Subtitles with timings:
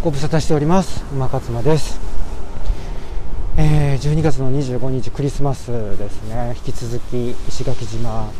[0.00, 1.04] ご無沙汰しております。
[1.12, 1.98] 馬勝間です、
[3.56, 6.54] えー、12月の25日クリスマスですね。
[6.56, 8.30] 引き続き石垣島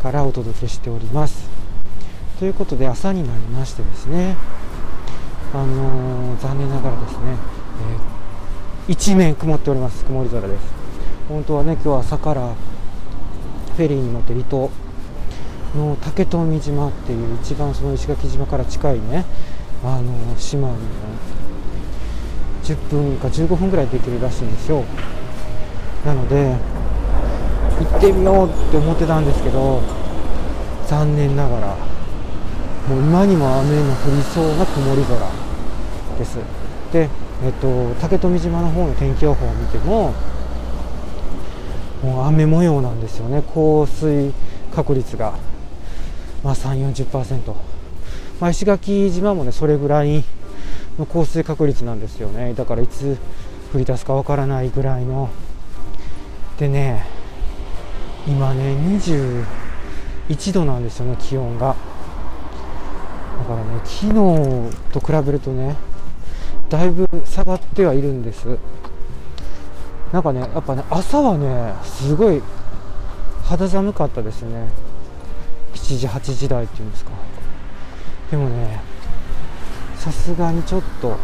[0.00, 1.50] からお届けしております。
[2.38, 4.36] ということで朝になりましてですね。
[5.52, 7.18] あのー、残念ながらですね、
[8.86, 10.04] えー、一面曇っております。
[10.04, 10.60] 曇り空です。
[11.28, 12.54] 本当はね今日朝から
[13.76, 14.70] フェリーに乗って離島
[15.76, 19.24] の竹富島っていう一番その石垣島から近いね
[19.84, 20.76] あの島に
[22.64, 24.84] 10分か15分ぐらいできるらしいんですよ。
[26.04, 26.56] なので
[27.80, 29.80] 行ってみようって思ってたんですけど
[30.86, 31.76] 残念ながら
[32.88, 35.18] もう今にも雨の降りそうな曇り空
[36.18, 36.38] です。
[36.92, 37.08] で
[37.44, 40.12] えっと竹富島の方の天気予報を見ても
[42.02, 43.42] もう雨模様なんですよね。
[43.42, 44.32] 降水
[44.74, 45.34] 確率が。
[46.42, 47.67] まあ3 4 0
[48.40, 50.24] まあ、石垣島もねそれぐらい
[50.98, 52.54] の降水確率なんですよね。
[52.54, 53.18] だからいつ
[53.74, 55.28] 降り出すかわからないぐらいの。
[56.58, 57.06] でね
[58.26, 61.76] 今ね21度なんですよね気温が。
[63.38, 64.12] だからね昨日
[64.92, 65.76] と比べるとね
[66.68, 68.58] だいぶ下がってはいるんです。
[70.12, 72.42] なんかねやっぱね朝はねすごい
[73.44, 74.68] 肌寒かったですね。
[75.74, 77.10] 7時8時台っていうんですか。
[78.30, 78.80] でもね
[79.96, 81.16] さすがにちょっと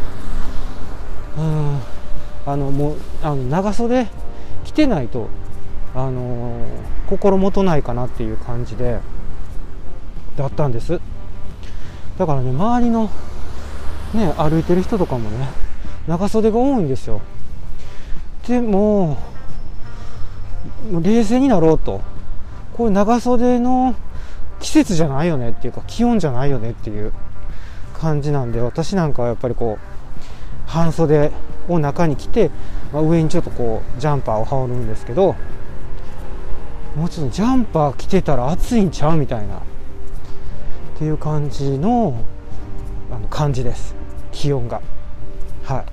[1.39, 1.81] うん
[2.47, 4.07] あのもうあの長袖
[4.65, 5.29] 着てないと
[5.95, 8.99] あのー、心もとないかなっていう感じで
[10.37, 11.01] だったんです。
[12.19, 13.11] だからね周りの
[14.13, 15.49] ね歩いてる人とかもね
[16.09, 17.21] 長袖が多いんですよ。
[18.49, 19.17] でも
[21.01, 22.01] 冷静になろうと。
[22.77, 23.95] こういう長袖の
[24.65, 27.13] 季節じゃないよねっていうか気温じゃないよねっていう
[27.93, 31.31] 感じなんで私なんかはやっぱりこう半袖
[31.69, 32.51] を中に着て、
[32.91, 35.37] まあ、上にちょっとこうジャンパーを羽織るんですけど
[36.97, 39.61] もうちょっとジャンパー着てたら暑いんちゃうみたいなっ
[40.97, 42.25] ていう感じの
[43.11, 43.95] あの感じです。
[44.33, 44.81] 気温が。
[45.65, 45.85] はい。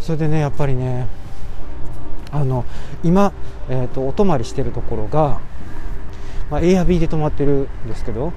[0.00, 1.06] それでねやっぱりね
[2.32, 2.64] あの
[3.04, 3.32] 今、
[3.68, 5.40] えーとお泊まりしてるところが
[6.50, 8.32] まあ、エアビーで泊まってるんですけど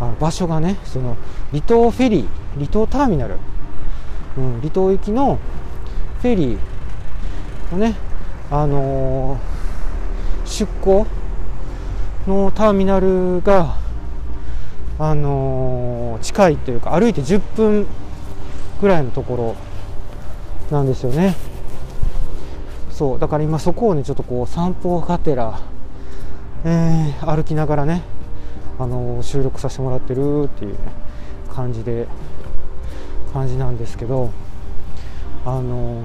[0.00, 1.16] あの場所がねその
[1.50, 3.36] 離島フェリー離島ターミナル、
[4.36, 5.38] うん、離島行きの
[6.20, 6.58] フェリー
[7.72, 7.96] のね
[8.50, 11.06] あのー、出港
[12.26, 13.76] のターミナルが
[14.98, 17.86] あのー、近いというか歩いて10分
[18.80, 19.56] ぐらいのとこ
[20.70, 21.34] ろなんですよね。
[22.90, 25.60] そうだから今そこをねちょっとこう散歩がてら
[26.64, 28.02] えー、歩きながらね、
[28.78, 30.78] あの、収録させてもらってるっていう、ね、
[31.52, 32.06] 感じで
[33.32, 34.30] 感じなんですけど
[35.44, 36.02] あの、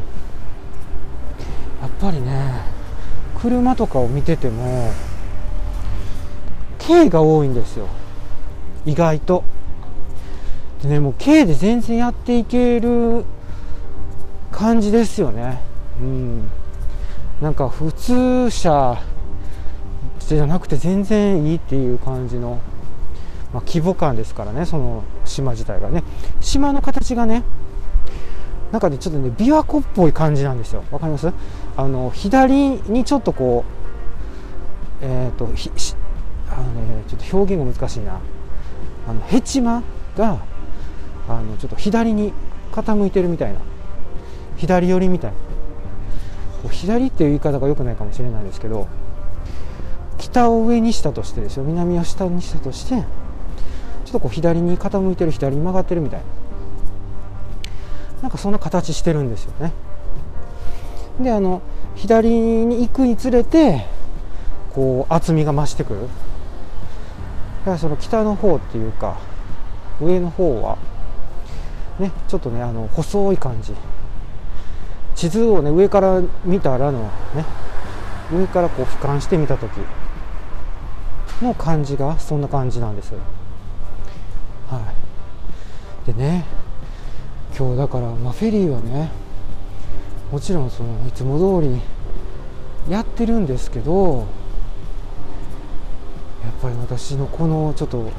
[1.82, 2.62] やっぱりね
[3.40, 4.92] 車とかを見てても
[6.80, 7.88] 軽が多いんですよ。
[8.86, 9.44] 意外と。
[10.82, 13.26] でねもう軽で全然やっていける
[14.52, 15.60] 感じですよね。
[16.00, 16.50] うん。
[17.42, 19.00] なんか普通車
[20.36, 22.60] じゃなくて全然いいっていう感じの、
[23.54, 26.04] まあ、規模感ですからねその島自体がね。
[26.42, 27.44] 島の形がね
[28.72, 30.84] なんかねちょっとね琵琶湖っぽい感じなんですよ。
[30.92, 31.32] わかります？
[31.78, 33.64] あの左にちょっとこ
[35.02, 35.72] うえっ、ー、とひ
[36.50, 38.20] あのねちょっと表現が難しいな。
[39.08, 39.84] あのヘチマ
[40.18, 40.40] が
[41.30, 42.34] あのちょっと左に
[42.74, 43.60] 傾いてるみたいな。
[44.58, 46.70] 左寄りみたいな。
[46.70, 48.88] 左っていう言い方が良くないかもしれないですけど
[50.32, 51.64] 北を上にしたとしてですよ。
[51.64, 56.26] 南を下にしたとしてちょっとこう左に傾いてる左に曲がってるみたいな。
[58.24, 59.72] なんかそんな形してるんですよね。
[61.22, 61.62] であの
[61.96, 63.86] 左に行くにつれて
[64.74, 66.02] こう厚みが増してくる。
[66.02, 66.06] だ
[67.66, 69.18] からその北の方っていうか
[70.02, 70.78] 上の方は
[72.00, 73.74] ねちょっとねあの細い感じ。
[75.16, 77.04] 地図をね上から見たらの
[77.34, 77.46] ね
[78.32, 79.72] 上からこう俯瞰してみた時。
[81.42, 83.14] の感じがそんな感じなんです。
[84.70, 84.94] は
[86.04, 86.46] い、でね
[87.58, 89.10] 今日だから、まあ、フェリーはね
[90.32, 91.80] もちろんそのいつも通り
[92.92, 94.28] やってるんですけど
[96.44, 98.12] やっぱり私のこのちょっと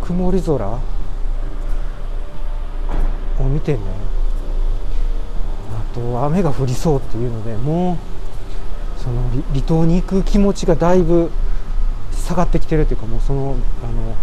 [0.00, 0.80] 曇り空を
[3.44, 3.80] 見てね
[5.70, 7.98] あと雨が降りそうっていうのでも
[8.98, 9.22] うその
[9.52, 11.30] 離島に行く気持ちがだいぶ
[12.22, 14.14] 下がってきてるというかもうそのあの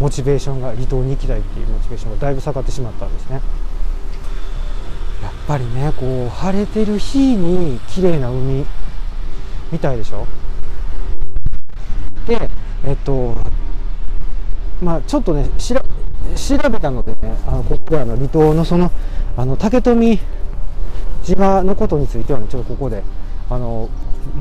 [0.00, 3.40] モチベーションが離島に行きたいっていうモチベーションがだいぶ下がってしまったんですね。
[5.22, 8.64] やっぱりねこう晴れてる日に綺麗な海
[9.70, 10.26] みたいでしょ？
[12.26, 12.48] で
[12.84, 13.36] えっと
[14.80, 15.82] まあちょっとねしら
[16.34, 18.90] 調べたのでねあのここであの離島のその
[19.36, 20.18] あの竹富
[21.22, 23.02] 島のことについてはねちょっとここで
[23.50, 23.88] あの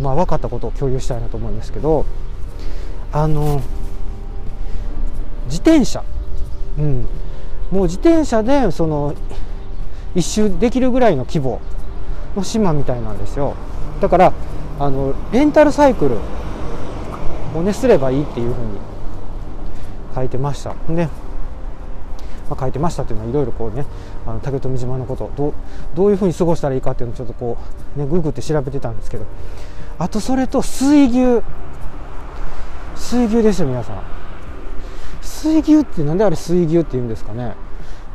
[0.01, 2.05] まあ分かったことを共有したいなと思うんですけど
[3.13, 3.61] あの
[5.45, 6.03] 自転車、
[6.79, 7.07] うん、
[7.71, 9.13] もう自転車でその
[10.15, 11.59] 一周できるぐらいの規模
[12.35, 13.55] の島みたいなんですよ。
[13.99, 14.33] だから
[14.79, 16.17] あのレンタルサイクル
[17.57, 18.79] をねすればいいっていうふうに
[20.15, 20.73] 書いてました。
[20.89, 21.07] で、
[22.49, 23.85] まあ、書いてましたっていうのはいろいろこうね
[24.25, 25.53] あの竹富島のことど
[25.95, 27.57] どういうふうに過ごしたらいいかっていうのをちょっとこ
[27.95, 29.25] うねググって調べてたんですけど。
[29.99, 31.43] あとそれと水牛。
[33.11, 34.01] 水牛ですよ皆さん。
[35.21, 37.55] 水牛ってなんであれ水牛って言うんですかね？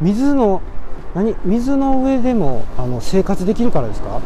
[0.00, 0.62] 水の
[1.14, 1.37] 何？
[1.44, 4.22] 水の上でもあの生活できるからですか？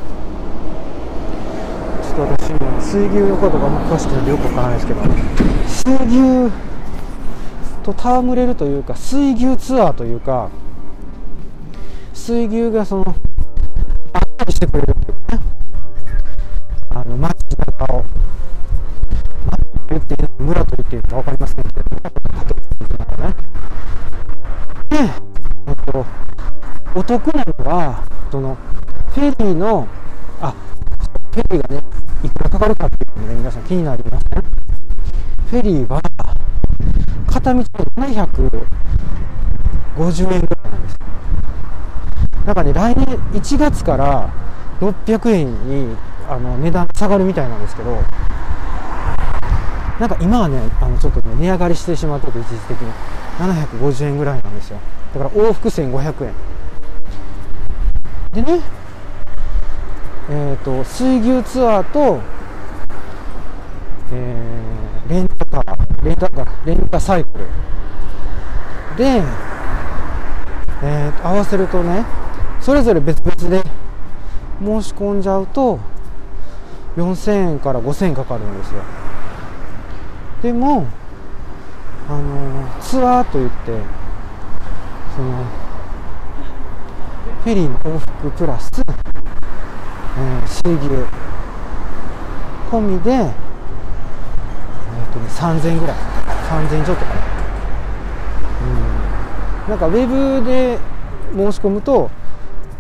[2.05, 5.01] ちょっと私も水牛のことが詳しくてよくわからないですけど。
[5.67, 6.53] 水牛
[7.83, 10.51] と戯れるというか水牛ツアーというか
[12.15, 13.17] 水牛がその
[14.13, 15.41] あったりしてくれるっていうね。
[16.91, 17.40] あの街
[21.11, 21.57] か分かりません。
[21.57, 22.15] けど村と
[23.05, 23.35] かね
[24.89, 25.03] で、え
[25.73, 26.07] っと、
[26.95, 28.57] お得なのはその
[29.09, 29.89] フェリーの
[30.41, 30.55] あ
[31.33, 31.83] フェリーがね
[32.25, 34.43] いくらかかるかっていうのね皆さん気になりますね
[35.51, 36.01] フェリーは
[37.29, 40.99] 片道750円ぐらいなんです。
[42.47, 44.33] だかね来年1月から
[44.81, 45.53] 600円
[45.91, 45.97] に
[46.29, 47.99] あの値段下がるみたいなんですけど
[50.01, 52.91] なんか今はねあのちょっとね値上がりしてしまってて一時的に。
[53.41, 54.79] 750円ぐらいなんですよ。
[55.15, 56.35] だから往復1500円。
[58.33, 58.61] でね
[60.31, 62.21] えっ、ー、と水牛ツアーと、
[64.13, 66.05] えー、レンタカー。
[66.05, 67.45] レンタカーレンタサイクル。
[68.97, 69.23] で、
[70.83, 72.05] えー、合わせるとね
[72.61, 73.63] それぞれ別々で
[74.61, 75.79] 申し込んじゃうと
[76.97, 78.83] 4000円から5000円かかるんですよ。
[80.43, 80.87] でも
[82.09, 83.57] あのツアーといって
[85.17, 85.45] その
[87.45, 91.21] フェリーの往復プラス、えー、水牛
[92.71, 95.97] 込みで、えーとね、3000円ぐらい。
[95.97, 97.21] 3000円ちょっとかな。
[99.67, 99.71] うん。
[99.71, 100.79] なんかウェブで
[101.35, 102.11] 申し込むと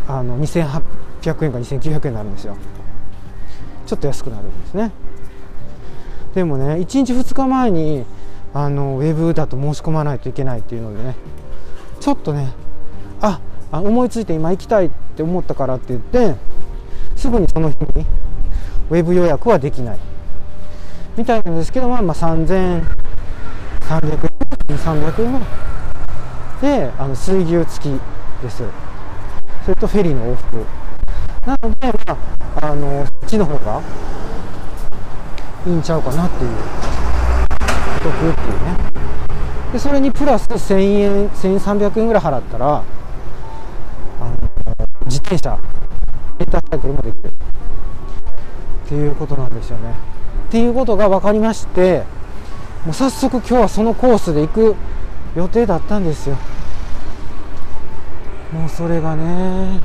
[0.06, 0.82] あの2800
[1.44, 2.56] 円か2900円になるんですよ。
[3.86, 4.92] ちょっと安くなるんですね。
[6.34, 8.04] でもね1日2日前に
[8.52, 11.14] あのウェブだと申し込まないといけないっていうのでね
[12.00, 12.52] ちょっとね
[13.20, 13.40] あ
[13.72, 16.36] あ思いついて今行きたいって思ったからって言って
[17.16, 18.06] すぐにその日に
[18.90, 19.98] ウェブ予約はできない
[21.16, 22.84] みたいなんですけどまあまあ3300
[24.68, 25.70] 円300円
[26.60, 28.00] であの水牛付き
[28.42, 28.62] です。
[29.64, 30.66] それとフェリーの往復。
[31.46, 32.18] なので、ま
[32.60, 33.80] あ、あのそっちの方が
[35.66, 36.50] いいんちゃうかなっていう。
[36.50, 38.76] お得っていうね。
[39.72, 42.82] でそれにプラス1000円1300円ぐらい払ったら
[44.20, 44.36] あの
[45.04, 45.58] 自転車
[46.38, 47.28] レンタサイクルもできる。
[47.28, 47.32] っ
[48.88, 49.94] ていうことなんですよね。
[50.48, 52.02] っていうことが分かりまして
[52.84, 54.76] もう早速今日はそのコースで行く
[55.36, 56.36] 予定だったんですよ。
[58.52, 59.80] もうそれがね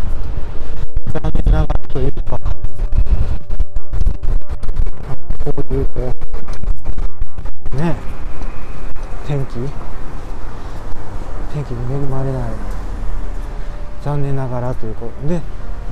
[14.55, 15.41] がらということで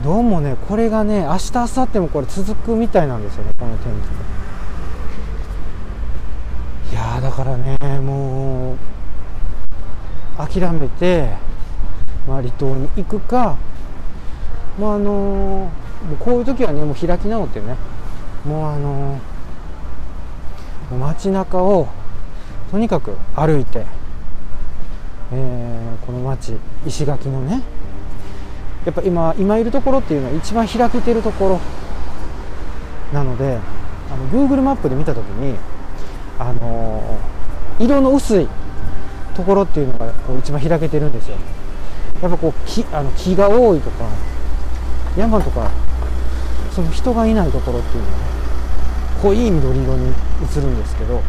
[0.03, 3.93] どうもねこれがね明日明後日もこれ続くみたいなんですよねこの天
[6.89, 8.77] 気いやだからねもう
[10.37, 11.29] 諦めて、
[12.27, 13.57] まあ、離島に行くか
[14.79, 15.71] まああのも
[16.13, 17.75] うこういう時はねもう開き直ってね
[18.45, 19.19] もうあの
[20.97, 21.87] 街中を
[22.71, 23.85] とにかく歩いて、
[25.31, 27.61] えー、この街石垣のね
[28.85, 31.59] やっぱ今今いるところっていうのは一番開けてるところ
[33.13, 33.59] なので
[34.11, 35.57] あの Google マップで見た時に
[36.37, 37.17] あの
[37.79, 38.47] 色の薄い
[39.35, 41.37] ところっていうのがこう一番開けてるんですよ。
[42.21, 44.05] やっぱこう木あの木が多いとか
[45.17, 45.69] 山とか
[46.71, 48.23] その人がいないところっていうのはね
[49.21, 51.21] 濃い緑色に映るんですけど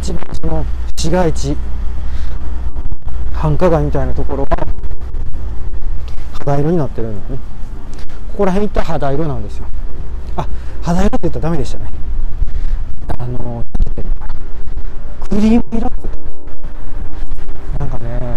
[0.00, 0.64] 一番その
[0.96, 1.56] 市街地
[3.32, 4.71] 繁華街みたいなところは
[6.44, 7.38] 肌色になってるんだね。
[8.32, 9.66] ここら辺行ったら肌色なんですよ。
[10.36, 10.46] あ
[10.82, 11.90] 肌色って言ったらダメでしたね。
[13.18, 13.64] あの
[15.28, 15.90] クリーム色
[17.78, 18.36] なんかね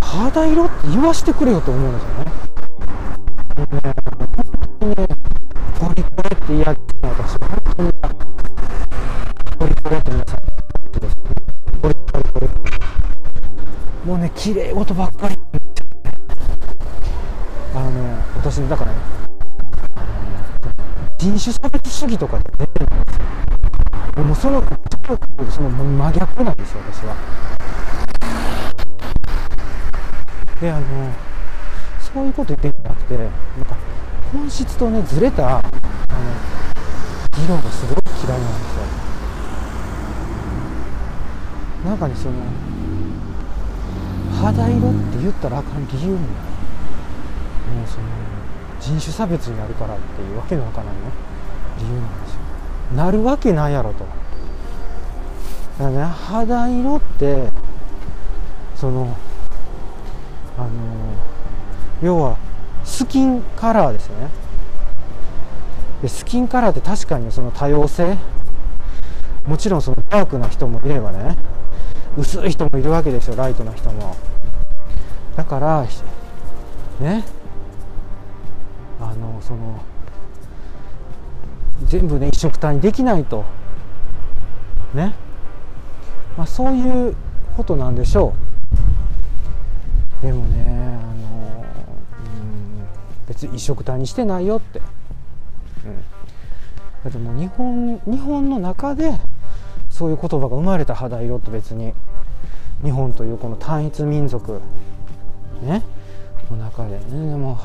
[0.00, 2.24] 肌色って言わしてくれよと思うんですよね。
[3.58, 3.92] ね
[4.36, 4.44] 本
[4.80, 5.06] 当にね
[5.78, 7.92] ポリポリって嫌です私は本当に
[9.58, 10.40] ポリポリって皆さん
[11.82, 12.48] ポリポリポリ。
[14.06, 15.37] もうね綺麗事ばっかり
[21.98, 23.24] 主義とかって出てないんですよ
[24.24, 24.62] もうその
[25.50, 27.16] その真逆なんですよ私は。
[30.60, 30.86] であの
[31.98, 33.34] そういうこと言ってんじゃなくてなんか
[34.32, 35.70] 本質とねずれたあの
[37.32, 38.84] 議論がすごい嫌いなんですよ。
[41.84, 42.34] なんかねその
[44.40, 46.24] 肌色って言ったらあかん理由もも
[47.84, 48.06] うその
[48.80, 51.27] 人種差別になるからっていうわけのわからないね。
[51.78, 52.38] 理由なんですよ。
[52.96, 54.04] なるわけないやろと。
[55.78, 57.50] だからね肌色って
[58.74, 59.16] その
[60.56, 60.68] あの
[62.02, 62.36] 要は
[62.84, 64.28] スキンカラーですね。
[66.02, 68.16] でスキンカラーって確かにその多様性。
[69.46, 71.34] もちろんそのダークな人もいればね
[72.18, 74.14] 薄い人もいるわけですよライトな人も。
[75.36, 75.86] だから
[77.00, 77.24] ね。
[79.00, 79.80] あのその
[81.84, 83.44] 全部ね一色体にできないと。
[84.94, 85.14] ね、
[86.36, 87.14] まあ、そういう
[87.56, 88.34] ことなんでしょ
[90.22, 90.26] う。
[90.26, 92.88] でもねあの、うん、
[93.28, 94.82] 別に一色体にしてないよって、う
[95.88, 95.96] ん、
[97.04, 99.12] だってもう日本日本の中で
[99.90, 101.92] そういう言葉が生まれた肌色って別に
[102.82, 104.60] 日本というこの単一民族
[105.62, 105.82] ね。
[106.50, 107.00] の中でね。
[107.10, 107.58] でも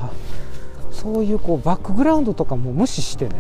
[0.91, 3.36] うそういうこうバックグラウンドとかも無視してね。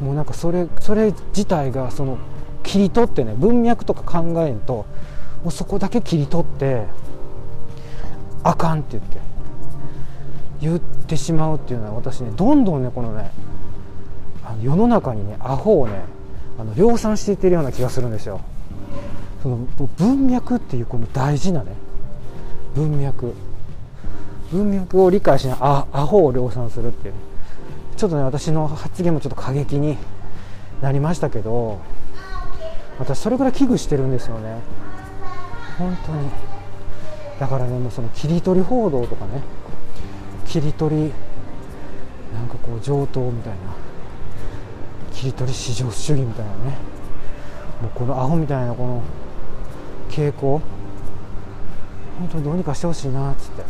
[0.00, 2.18] もうなんかそれそれ自体がその
[2.62, 4.86] 切り取ってね文脈とか考えんと
[5.42, 6.86] もうそこだけ切り取って
[8.42, 9.18] あかんって言って
[10.60, 13.30] 言ってしまうっていうのは私ねどんどんねこのね
[14.44, 16.02] あの世の中にねアホをね
[16.58, 18.40] あの量産していってるような気がするんですよ。
[19.42, 19.56] その
[19.96, 21.72] 文脈っていうこの大事なね
[22.74, 23.34] 文脈。
[24.52, 27.14] 文脈を理解しないあアホを量産するっていう、
[28.00, 29.98] ちょっとね私の発言もちょっと過激に
[30.80, 31.82] なりましたけど
[32.98, 34.56] 私それぐらい危惧してるんですよね。
[35.76, 36.30] 本当に。
[37.38, 39.42] だからねもうその切り取り報道とかね。
[40.46, 41.12] 切り取り
[42.32, 43.58] なんかこう上等みたいな。
[45.12, 46.56] 切り取り至上主義みたいなね。
[47.82, 49.02] もうこのアホみたいなこの
[50.08, 50.62] 傾向。
[52.18, 53.62] 本当にどうにかしてほしいなっつって。
[53.62, 53.64] っ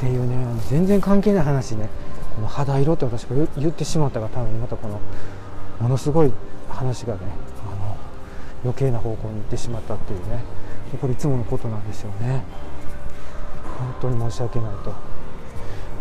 [0.00, 0.36] ていうね
[0.68, 2.01] 全然関係ない話ね。
[2.34, 5.00] この肌色って私が言ってしまったがためにまたこの
[5.80, 6.32] ものすごい
[6.68, 7.20] 話がね
[7.66, 7.96] あの
[8.64, 10.42] 余計な方向に行ってしまったっていうね。
[11.00, 12.44] これいつものことなんですよね。
[13.78, 14.94] 本当に申し訳ないと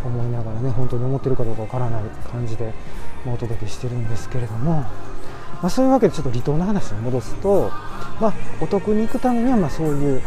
[0.05, 2.73] 思いながらね本当に思ってるかどうかわからない感じで
[3.25, 4.87] お届けしてるんですけれども、ま
[5.63, 7.71] あ、そういうわけでちょっと離島の話に戻すと、
[8.19, 10.23] まあ、お得に行くためにはまそういう、ね、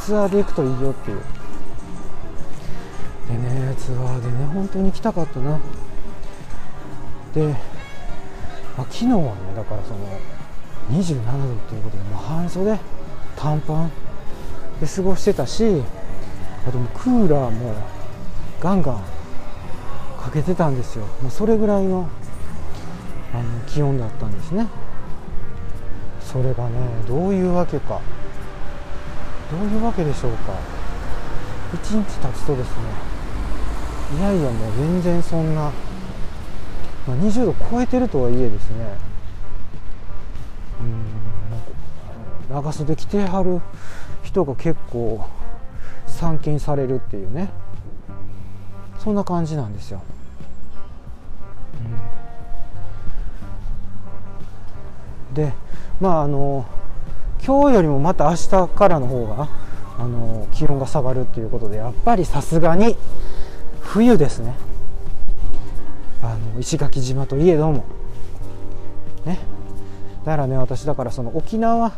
[0.00, 1.20] ツアーで行くといいよっていう
[3.28, 5.58] でねツアーでね本当に行きたかったな。
[7.34, 9.98] で、まあ、昨日はねだからその
[10.90, 12.78] 27度っていうことで、まあ、半袖
[13.36, 13.90] 短パン
[14.80, 15.82] で過ごしてたし
[16.66, 17.74] あともクーラーも
[18.60, 19.04] ガンガン
[20.18, 21.06] かけてたんですよ。
[21.22, 22.08] もうそれぐらいの
[23.32, 24.66] あの気温だったんですね。
[26.20, 28.00] それがねどういうわけか。
[29.50, 30.52] どういうわけでしょうか。
[31.72, 33.07] 1日経つとですね
[34.16, 35.70] いやいやもう全然そんな、ま
[37.14, 38.96] あ、20度超えてるとはいえですね。
[40.80, 43.60] うん長袖着てはる
[44.22, 45.26] 人が結構
[46.06, 47.50] 散見されるっていうね。
[48.98, 50.02] そんな感じなんですよ、
[55.30, 55.52] うん、で
[56.00, 56.66] まああの
[57.44, 59.48] 今日よりもまた明日からの方が
[59.98, 62.96] あの気温が下がるっていうことでやっぱりさすがに
[63.88, 64.54] 冬ですね。
[66.22, 67.84] あの石垣島といえども。
[69.24, 69.38] ね。
[70.26, 71.92] だからね私だからその沖縄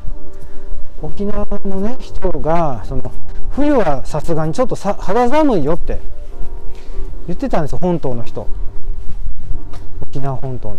[1.03, 3.11] 沖縄のね人がその
[3.51, 5.99] 冬はさすがにちょっとさ肌寒いよって
[7.27, 8.47] 言ってたんですよ本島の人。
[10.03, 10.77] 沖縄本島の。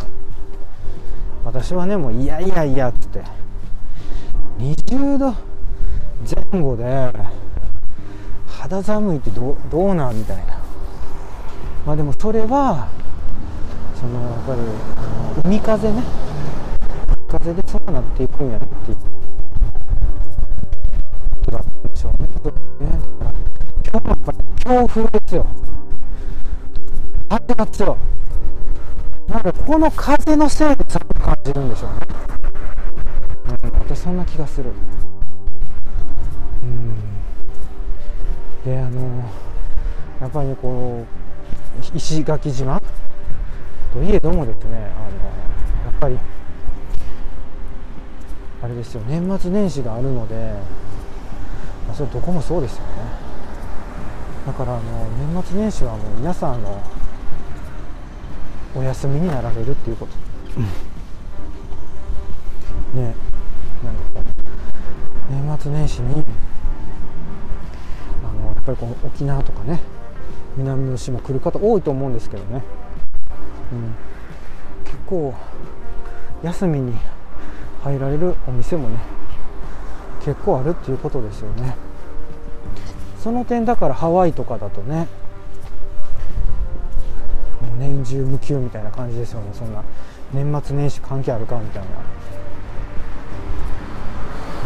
[1.43, 3.21] 私はねもういやいやいやっつって。
[4.59, 5.35] 20度
[6.51, 7.11] 前後で
[8.47, 10.60] 肌寒いってどどうなんみたいな。
[11.85, 12.87] まあでもそれは
[13.99, 14.61] そのやっぱり
[15.45, 16.03] 海風ね
[17.27, 19.03] 風でそうなっていくんやっていうこ
[21.45, 22.27] とだったんでしょうね。
[22.27, 22.31] ね
[23.89, 25.45] 今日もやっぱり強風ですよ。
[27.29, 27.97] 風が強
[29.27, 29.31] い。
[29.31, 31.95] なんかこの風のせいで寒く感じるんでしょうね。
[33.63, 34.71] うん、私そんな気がする。
[36.61, 36.95] うん。
[38.65, 39.23] で、あの、
[40.19, 41.20] やっぱりね、こう、
[41.93, 42.81] 石垣島？
[43.93, 44.81] といえどもですね、あの、
[45.91, 46.17] やっぱり、
[48.63, 50.53] あれですよ年末年始があるので、
[51.87, 52.87] まあ、それどこもそうですよね。
[54.45, 56.81] だからあの年末年始はもう皆さんの
[58.75, 60.13] お休みになられるっていうこと、
[62.95, 63.15] うん、ね。
[63.83, 66.23] なんかこう年末年始に
[68.23, 69.79] あのやっぱりこの沖縄とかね
[70.57, 72.61] 南の島来る方多いと思うんですけどね、
[73.71, 73.95] うん、
[74.83, 75.33] 結構
[76.43, 76.93] 休みに
[77.83, 78.99] 入られるお店もね
[80.23, 81.75] 結構あるっていうことですよね。
[83.19, 85.07] その点だからハワイとかだとね
[87.61, 89.51] もう年中無休みたいな感じですよね。
[89.53, 89.83] そんな
[90.33, 91.89] 年末年始関係あるかみたいな。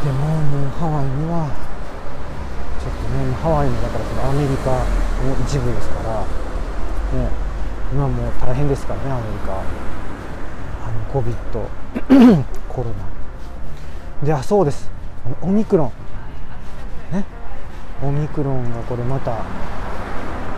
[0.03, 1.49] でももうハワイには
[2.79, 6.19] ちょっとねハワイもだからそのアメリカの一部ですから。
[7.19, 7.29] ね。
[7.91, 9.53] 今もう大変ですからねアメリカ。
[10.85, 12.89] あの COVID コロ
[14.21, 14.25] ナ。
[14.25, 14.89] であそうです。
[15.25, 15.91] あのオミクロン。
[17.15, 17.25] ね。
[18.03, 19.43] オミクロンがこれまた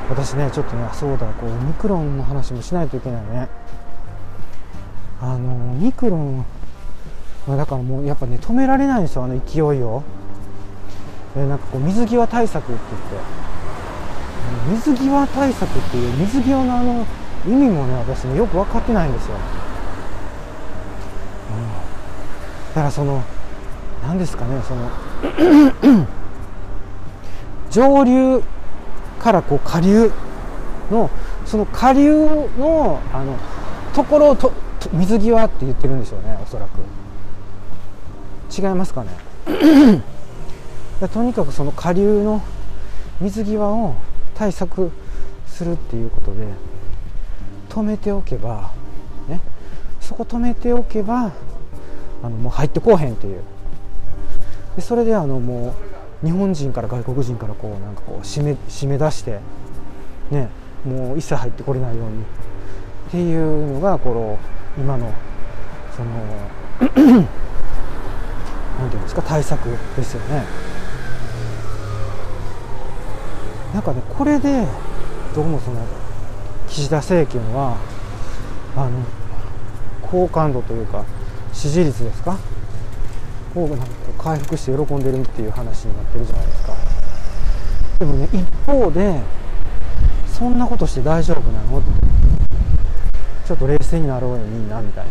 [0.09, 3.49] 私ねちょっとねそうだこうオミクロンの話もしないといけないね。
[5.21, 6.45] あのオミクロン。
[7.47, 10.03] だからもうやっぱね止められないんですよあの勢いを。
[11.35, 13.56] でなんかこう水際対策って言って。
[14.67, 17.05] 水際対策っていう水際のあの
[17.45, 19.35] 意味もね私ねよく分かってないんですよ。
[19.35, 19.39] うん。
[22.75, 23.23] だからその
[24.03, 24.89] 何ですかねその
[27.71, 28.43] 上流
[29.19, 30.11] からこう下流
[30.91, 31.09] の
[31.45, 32.11] その下流
[32.57, 33.37] のあの
[33.93, 34.51] ところをと
[34.91, 36.79] 水際って言ってるんでしょうねおそらく。
[38.49, 39.09] 違いますかね？
[41.13, 42.41] とにかくその下流の
[43.21, 43.95] 水際を
[44.37, 44.91] 対策
[45.47, 46.45] するっていうことで
[47.69, 48.71] 止めておけば
[49.27, 49.41] ね
[49.99, 51.31] そこ止めておけば
[52.23, 53.41] あのもう入ってこうへんっていう。
[54.75, 55.75] でそれであのも
[56.23, 59.39] う日本人から外国人からこうなんかこう締め締め出して
[60.29, 60.49] ね
[60.85, 62.21] もう一切入ってこれないように。
[62.21, 64.39] っていうのがこの
[64.77, 65.13] 今の
[65.95, 66.11] その
[66.79, 67.25] 何て
[68.77, 70.43] 言うんですか対策ですよね。
[73.73, 74.65] なんかねこれで
[75.35, 75.85] どうもその
[76.67, 77.77] 岸田政権は
[78.75, 78.99] あの
[80.01, 81.05] 好感度というか
[81.53, 82.37] 支持率ですか？
[83.55, 83.85] をなんか
[84.17, 86.75] 回復して喜んでるっていう話になってるじゃないですか。
[87.99, 89.19] でもね一方で
[90.27, 91.79] そんなことして大丈夫なの？
[91.79, 91.89] って
[93.47, 95.05] ちょっと冷静になろうよみんなみたい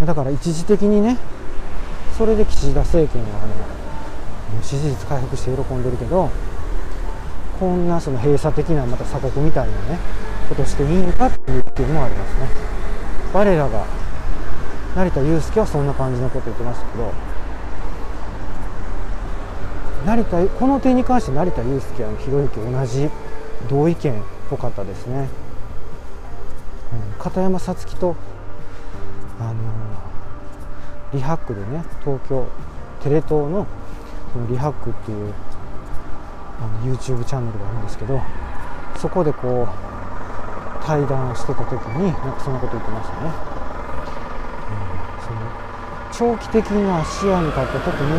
[0.00, 0.06] な。
[0.06, 1.18] だから一時的にね
[2.16, 3.52] それで岸田政権はあの
[4.62, 6.30] 支持率回復して喜んでるけど
[7.58, 9.98] こんなその閉鎖的なまた鎖国みたいなね
[10.48, 12.48] ことしていいんかっていうっていうのもありますね。
[13.32, 13.84] 我らが
[14.96, 17.12] 成田悠輔はそんな感じのこと言ってましたけど
[20.04, 23.08] 成田この点に関して成田悠輔はひろゆき同じ
[23.68, 25.28] 同意見っぽかったですね、
[27.14, 28.16] うん、片山さつきと
[29.38, 29.54] あの
[31.12, 32.46] リハックでね東京
[33.02, 33.66] テレ東の
[34.32, 35.34] そのリハックっていう
[36.60, 38.20] あの YouTube チャンネルがあるんですけど
[38.96, 39.68] そこでこう
[40.84, 43.32] 対談してた時になんかそんなこと言ってましたね、
[44.70, 44.74] う
[45.18, 48.12] ん、その長期的な視野に立った時に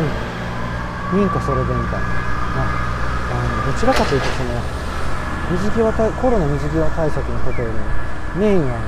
[1.12, 2.08] 認可それでみたいな、
[2.56, 2.72] まあ、
[3.30, 4.50] あのどちらかというとその
[5.52, 7.80] 水際対コロナ水際対策のことよりも
[8.36, 8.80] メインは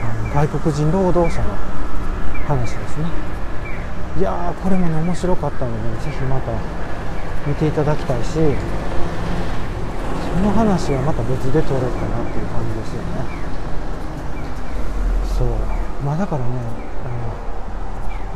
[0.00, 1.54] あの外国人労働者の
[2.46, 3.33] 話ですね。
[4.16, 6.52] いやーこれもね面白かったので、ぜひまた
[7.46, 8.40] 見ていただきたいしこ
[10.40, 13.08] の話はまた別で撮ろうかなっていう感じですよね。
[15.36, 15.48] そう。
[16.04, 16.50] まあだからね
[17.04, 17.08] あ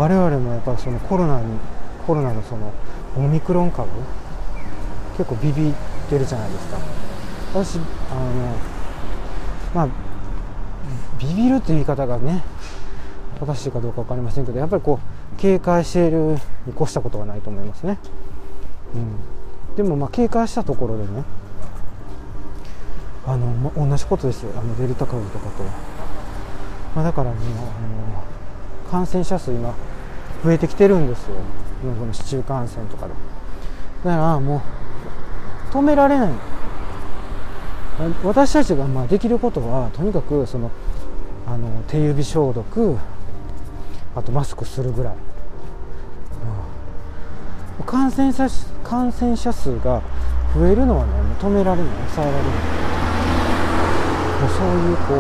[0.01, 1.47] の我々もやっぱそのコロナに
[2.07, 2.73] コロナのその
[3.17, 3.89] オミクロン株
[5.17, 5.75] 結構ビビっ
[6.09, 6.79] てるじゃないですか。
[7.55, 7.81] 私あ
[8.15, 8.55] の
[9.75, 9.89] まあ
[11.19, 12.43] ビビるっていう言い方がね
[13.39, 16.39] 正しいかどうか分かりませんけどやっぱりこう警戒しているに
[16.79, 17.99] 越したことはないと思いますね、
[18.95, 21.25] うん、でもまあ警戒したところでね
[23.27, 24.53] あの、ま、同じことですよ。
[24.59, 25.63] あのデルタ株とかと、
[26.97, 27.47] まあ、だからねあ
[28.87, 29.75] の感染者数今
[30.43, 31.37] 増えてきてるんですよ。
[31.83, 33.13] この市中感染とかで。
[34.05, 36.33] だからもう止められない。
[38.25, 40.71] 私たちがまあできることはとにかくその
[41.47, 42.97] あの手指消毒
[44.15, 45.15] あとマスクするぐらい、
[47.89, 48.47] 感染者
[48.85, 50.03] 感染者数が
[50.55, 52.53] 増えるのはね止められない抑えられない。
[54.41, 55.15] もうそういうこ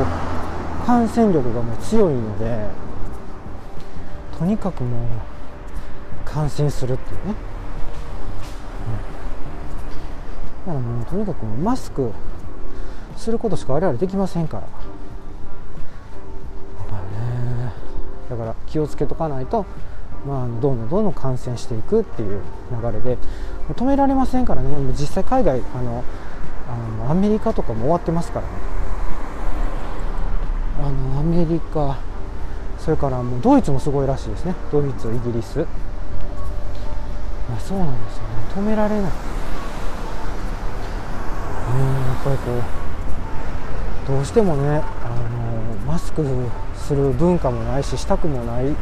[0.83, 2.67] う感染力がもう強いので
[4.39, 5.01] とにかくもう
[6.27, 7.35] 感染するっていうね、
[10.67, 12.13] うん、だからもうとにかくマスク
[13.17, 14.69] することしか我々できませんから。
[18.29, 19.65] だから気をつけとかないと、
[20.27, 22.43] まあ、どんどんどんどん感染していくっていう
[22.83, 23.17] 流れで
[23.75, 24.69] 止められませんからね。
[24.99, 26.05] 実際海外あの
[26.69, 28.53] あのアメリカとかも終わってますからね。
[30.81, 31.99] あのアメリカ
[32.79, 34.55] それからもうドイツもすごいらしいですね。
[34.71, 35.67] ドイツイギリス、ま
[37.57, 38.29] あ、そうなんですよね。
[38.55, 39.11] 止められない、ね、や
[42.21, 45.09] っぱりこうどうしてもねあ
[45.87, 46.25] のマスク
[46.77, 48.75] する文化もないししたくもない。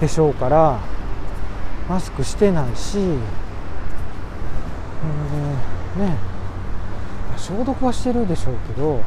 [0.00, 0.80] でしょうから
[1.88, 6.16] マスクしてないし、えー、ね
[7.36, 9.02] 消毒はしてるでしょうけど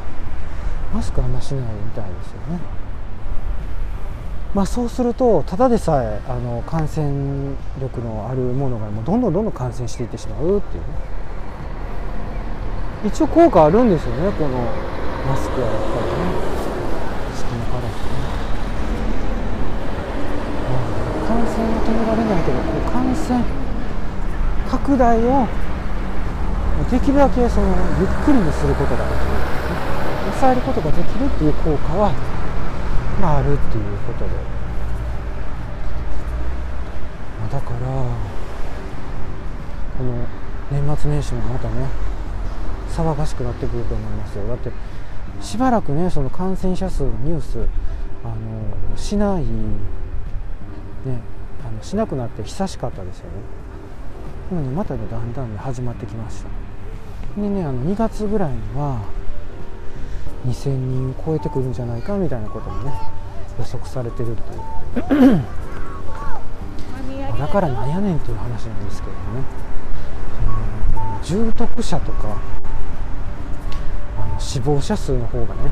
[0.92, 2.60] マスクあんましないみたいですよね。
[4.54, 10.88] まあ、そうするとただでさえあの感染力のあるものがもうどんどんどんどん感染していってしまうっていうね
[13.04, 14.58] 一応効果あるんですよねこの
[15.26, 15.88] マスクはやっぱ
[16.36, 16.43] りね
[21.44, 23.44] 染を止められないけどこう感染
[24.68, 25.46] 拡大を
[26.90, 27.68] できるだけその
[28.00, 29.26] ゆっくりにすることができる、
[30.32, 32.12] 抑えることができるっていう効果は、
[33.20, 34.30] まあ、あるっていうことで、
[37.40, 37.78] まあ、だから
[39.96, 40.26] この
[40.70, 41.86] 年末年始もまたね
[42.90, 44.70] 騒がしくなってくると思いますよだって
[45.40, 47.68] しばらくねその感染者数のニュース
[48.24, 49.48] あのしないね
[51.66, 53.32] あのしなくなって久しかったですよね。
[54.50, 56.48] でもねまたねだんだんね始まってきました。
[57.40, 59.00] でねあの2月ぐらいには
[60.46, 62.92] 2000人超えてくるんじゃないかみたいなこともね
[63.58, 65.42] 予測されてるっていう。
[67.38, 69.18] だからなんやねんっていう話なんですけどね。
[71.22, 72.36] 重篤者とか
[74.18, 75.62] あの死亡者数の方がね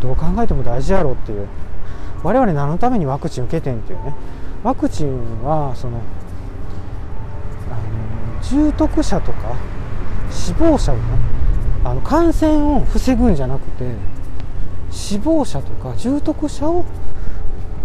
[0.00, 1.46] どう考えても大事やろっていう。
[2.22, 4.14] 我々何のためにワクチン受けてんっていうね
[4.66, 6.00] ワクチンはその
[7.70, 9.54] あの重篤者とか
[10.28, 11.02] 死亡者をね
[11.84, 13.94] あの感染を防ぐんじゃなくて
[14.90, 16.84] 死亡者とか重篤者を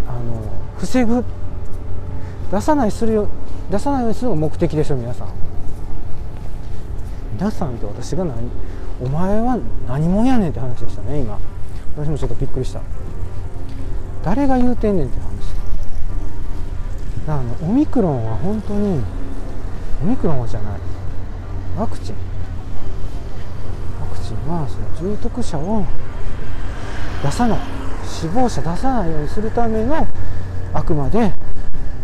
[0.08, 0.42] あの
[0.76, 1.24] 防ぐ
[2.50, 3.28] 出さないするよ
[3.70, 5.28] 出さないようにするのが目的でしょ皆さん。
[7.34, 8.50] 皆さんって私が何
[9.00, 11.38] お前は何者やねんって話でしたね今。
[11.96, 12.80] 私もちょっとびっくりした。
[14.24, 15.31] 誰が言うてんねんって話
[17.26, 19.00] だからオミクロンは本当に
[20.02, 20.80] オミクロンじゃない。
[21.78, 22.14] ワクチン。
[24.00, 25.84] ワクチンはその重篤者を
[27.22, 27.58] 出さない。
[28.04, 30.06] 死亡者出さないようにするための
[30.74, 31.32] あくまで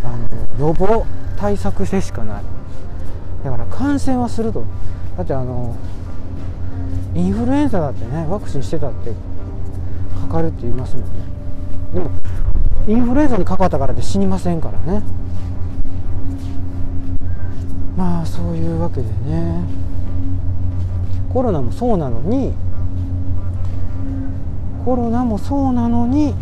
[0.05, 0.17] あ
[0.57, 1.05] の予防
[1.37, 2.43] 対策でしかない。
[3.45, 4.65] だから感染はすると。
[5.17, 5.75] だってあの
[7.15, 9.13] インフルエンザだってねワクチンしてたって
[10.21, 11.11] かかるって言いますもんね。
[11.95, 12.11] でも
[12.89, 15.03] インフルエンザにかかったからで死にませんからね。
[17.95, 19.63] まあそういうわけでね。
[21.31, 22.55] コロナもそうなのに
[24.87, 26.35] コロナもそうなのに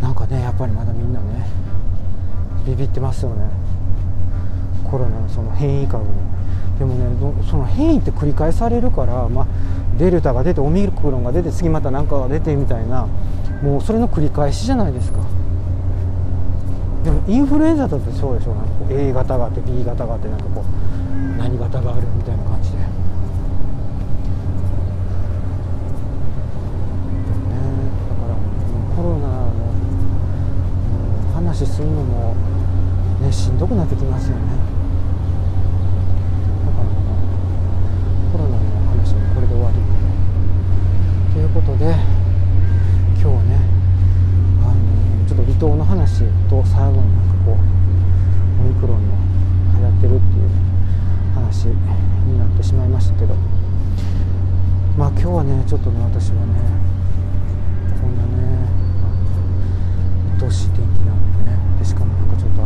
[0.00, 1.44] なんかねやっぱりまだみんなね
[2.64, 3.50] ビビってますよね。
[4.88, 6.10] コロナのその変異株に。
[6.78, 7.04] でもね
[7.50, 9.46] その変異って繰り返されるから、まあ、
[9.98, 13.08] デルタが出てオミクロンが出て次また何かが出てみたいな
[13.62, 15.20] もうそれの繰り返しじゃないですか。
[17.04, 20.64] でもインフルエンザだってそうでしょうなんかこう A 型があって B 型があってなんかこう
[21.36, 22.84] 何型があるみたいな感じで、ね、
[28.08, 28.34] だから
[28.96, 29.62] コロナの
[31.34, 32.36] 話するのも
[33.20, 34.42] ねしんどくなってきますよね。
[36.66, 36.84] だから
[38.30, 39.76] コロナの話もこれで終わり。
[41.34, 41.96] ということで
[43.20, 43.58] 今日ね
[45.68, 49.14] 話と最後になんかこうオミクロンの
[49.78, 50.50] 流行ってるっていう
[51.34, 53.34] 話になってしまいましたけど。
[54.96, 56.60] まあ今日はねちょっとね私はね
[57.98, 58.68] こんなね、
[59.00, 59.12] まあ、
[60.36, 61.56] 鬱陶しい天気なんでね。
[61.78, 62.60] でしかもなんかちょっと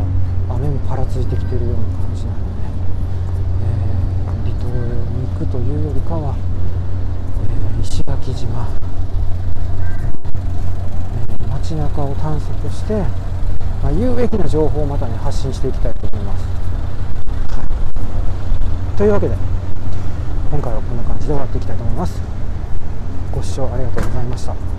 [0.55, 2.67] 雨もぱらついてきてるような感じなので、
[3.63, 6.35] えー、離島に行くというよりかは、
[7.47, 8.67] えー、石垣島、
[11.67, 12.95] 街中を探索して、
[13.83, 16.45] まあ、有益な情報をまたね発信していきたいと思います。
[17.59, 17.65] は
[18.95, 19.35] い、というわけで
[20.53, 22.23] 今回はこんな感じで終わっていきたいと思います。
[23.35, 24.76] ご視聴ありがとうございました。